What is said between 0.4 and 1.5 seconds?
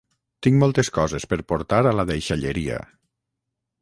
tinc moltes coses per